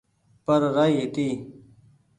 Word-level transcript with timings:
پر 0.45 0.59
رآئي 0.75 0.93
هيتي 1.01 1.27